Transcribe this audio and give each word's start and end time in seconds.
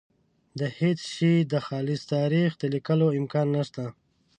د 0.59 0.61
هېڅ 0.79 0.99
شي 1.15 1.33
د 1.51 1.53
خالص 1.67 2.01
تاریخ 2.15 2.49
د 2.57 2.63
لیکلو 2.73 3.07
امکان 3.19 3.47
نشته. 3.57 3.85